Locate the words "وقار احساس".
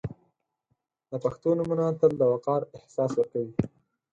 2.33-3.11